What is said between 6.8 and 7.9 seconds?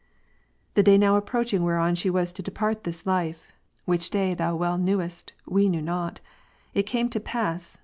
came to pass.